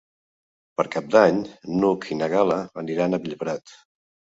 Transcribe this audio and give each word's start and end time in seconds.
Per 0.79 0.85
Cap 0.95 1.11
d'Any 1.17 1.43
n'Hug 1.85 2.11
i 2.17 2.21
na 2.25 2.33
Gal·la 2.35 2.61
aniran 2.87 3.15
a 3.15 3.25
Bellprat. 3.25 3.81